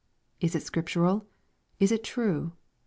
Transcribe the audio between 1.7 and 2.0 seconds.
Is